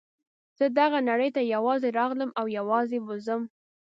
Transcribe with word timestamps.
زه 0.57 0.65
دغه 0.79 0.99
نړۍ 1.09 1.29
ته 1.35 1.41
یوازې 1.55 1.89
راغلم 1.99 2.29
او 2.39 2.45
یوازې 2.57 2.97
به 3.05 3.15
ځم. 3.25 3.41